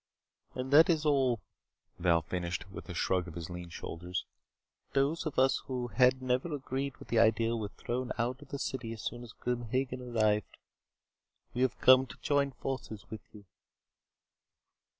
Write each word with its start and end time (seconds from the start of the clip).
"And 0.55 0.73
that 0.73 0.89
is 0.89 1.05
all," 1.05 1.41
Val 1.99 2.23
finished 2.23 2.67
with 2.71 2.89
a 2.89 2.95
shrug 2.95 3.27
of 3.27 3.35
his 3.35 3.51
lean 3.51 3.69
shoulders. 3.69 4.25
"Those 4.93 5.27
of 5.27 5.37
us 5.37 5.59
who 5.67 5.89
had 5.89 6.23
never 6.23 6.55
agreed 6.55 6.97
with 6.97 7.09
the 7.09 7.19
idea 7.19 7.55
were 7.55 7.69
thrown 7.69 8.11
out 8.17 8.41
of 8.41 8.47
the 8.47 8.57
city 8.57 8.93
as 8.93 9.03
soon 9.03 9.21
as 9.21 9.31
Grim 9.31 9.65
Hagen 9.67 10.01
arrived. 10.01 10.57
We 11.53 11.61
have 11.61 11.77
come 11.79 12.07
to 12.07 12.17
join 12.23 12.49
forces 12.51 13.11
with 13.11 13.21
you." 13.31 13.45